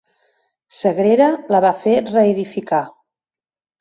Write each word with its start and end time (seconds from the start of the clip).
Sagrera 0.77 1.27
la 1.55 1.61
va 1.67 1.71
fer 1.85 1.95
reedificar. 2.11 2.85